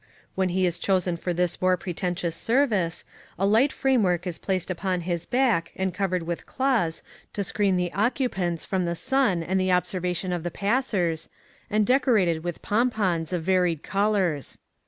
When 0.33 0.49
he 0.49 0.65
is 0.65 0.79
chosen 0.79 1.15
for 1.15 1.31
this 1.31 1.61
more 1.61 1.77
pretentions 1.77 2.33
service, 2.33 3.05
a 3.37 3.45
light 3.45 3.71
framework 3.71 4.25
is 4.25 4.39
placed 4.39 4.71
upon 4.71 5.01
his 5.01 5.27
back 5.27 5.71
and 5.75 5.93
covered 5.93 6.23
with 6.23 6.47
cloths 6.47 7.03
to 7.33 7.43
screen 7.43 7.77
the 7.77 7.93
occupants 7.93 8.65
from 8.65 8.85
the 8.85 8.95
sun 8.95 9.43
and 9.43 9.61
the 9.61 9.71
observation 9.71 10.33
of 10.33 10.41
the 10.41 10.49
passers, 10.49 11.29
and 11.69 11.85
decorated 11.85 12.43
with 12.43 12.63
pompons 12.63 13.31
of 13.31 13.43
varied 13.43 13.83
colors. 13.83 14.57